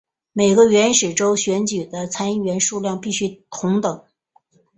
[0.33, 4.03] 每个原始州选举的参议员数量必须同等。